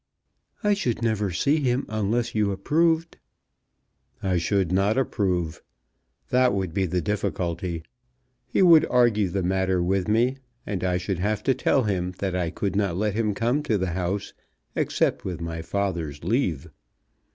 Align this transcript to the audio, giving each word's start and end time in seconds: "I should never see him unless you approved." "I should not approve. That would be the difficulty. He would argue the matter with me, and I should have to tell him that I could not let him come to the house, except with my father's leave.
"I 0.63 0.73
should 0.73 1.03
never 1.03 1.29
see 1.29 1.57
him 1.59 1.85
unless 1.87 2.33
you 2.33 2.51
approved." 2.51 3.19
"I 4.23 4.37
should 4.39 4.71
not 4.71 4.97
approve. 4.97 5.61
That 6.29 6.55
would 6.55 6.73
be 6.73 6.87
the 6.87 7.01
difficulty. 7.03 7.83
He 8.47 8.63
would 8.63 8.83
argue 8.89 9.29
the 9.29 9.43
matter 9.43 9.79
with 9.83 10.07
me, 10.07 10.37
and 10.65 10.83
I 10.83 10.97
should 10.97 11.19
have 11.19 11.43
to 11.43 11.53
tell 11.53 11.83
him 11.83 12.13
that 12.17 12.35
I 12.35 12.49
could 12.49 12.75
not 12.75 12.97
let 12.97 13.13
him 13.13 13.35
come 13.35 13.61
to 13.61 13.77
the 13.77 13.91
house, 13.91 14.33
except 14.75 15.23
with 15.23 15.39
my 15.39 15.61
father's 15.61 16.23
leave. 16.23 16.67